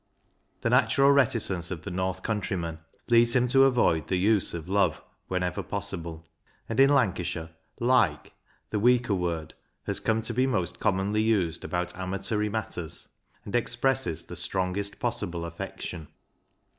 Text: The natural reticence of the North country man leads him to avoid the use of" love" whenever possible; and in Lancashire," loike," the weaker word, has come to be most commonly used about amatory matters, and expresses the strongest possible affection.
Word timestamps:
The 0.61 0.71
natural 0.71 1.11
reticence 1.11 1.69
of 1.69 1.83
the 1.83 1.91
North 1.91 2.23
country 2.23 2.57
man 2.57 2.79
leads 3.07 3.35
him 3.35 3.47
to 3.49 3.65
avoid 3.65 4.07
the 4.07 4.15
use 4.17 4.55
of" 4.55 4.67
love" 4.67 4.99
whenever 5.27 5.61
possible; 5.61 6.27
and 6.67 6.79
in 6.79 6.89
Lancashire," 6.89 7.51
loike," 7.89 8.33
the 8.71 8.79
weaker 8.79 9.13
word, 9.13 9.53
has 9.83 9.99
come 9.99 10.23
to 10.23 10.33
be 10.33 10.47
most 10.47 10.79
commonly 10.79 11.21
used 11.21 11.63
about 11.63 11.95
amatory 11.95 12.49
matters, 12.49 13.09
and 13.45 13.53
expresses 13.53 14.25
the 14.25 14.35
strongest 14.35 14.97
possible 14.99 15.45
affection. 15.45 16.07